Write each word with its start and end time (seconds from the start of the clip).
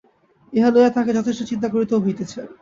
ইহা 0.53 0.69
লইয়া 0.73 0.91
তাঁহাকে 0.91 1.11
যথেষ্ট 1.17 1.41
চিন্তা 1.51 1.67
করিতেও 1.73 2.03
হইতেছে। 2.05 2.39